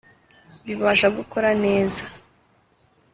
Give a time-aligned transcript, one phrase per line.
[0.65, 2.03] bibasha gukora neza.